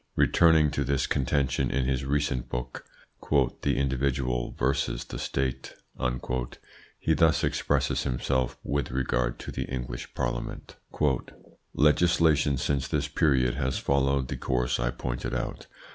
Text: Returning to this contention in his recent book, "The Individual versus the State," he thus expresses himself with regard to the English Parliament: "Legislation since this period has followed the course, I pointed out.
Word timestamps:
Returning 0.15 0.71
to 0.71 0.83
this 0.83 1.05
contention 1.05 1.69
in 1.69 1.85
his 1.85 2.05
recent 2.05 2.49
book, 2.49 2.85
"The 3.29 3.77
Individual 3.77 4.55
versus 4.57 5.03
the 5.03 5.19
State," 5.19 5.75
he 6.97 7.13
thus 7.13 7.43
expresses 7.43 8.01
himself 8.01 8.57
with 8.63 8.89
regard 8.89 9.37
to 9.41 9.51
the 9.51 9.65
English 9.65 10.15
Parliament: 10.15 10.75
"Legislation 11.75 12.57
since 12.57 12.87
this 12.87 13.07
period 13.07 13.53
has 13.53 13.77
followed 13.77 14.29
the 14.29 14.37
course, 14.37 14.79
I 14.79 14.89
pointed 14.89 15.35
out. 15.35 15.67